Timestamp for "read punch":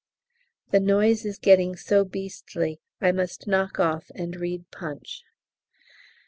4.35-5.21